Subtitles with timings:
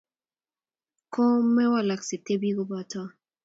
[1.13, 1.23] Ko
[1.55, 2.99] mewalaksei; tebi kobota.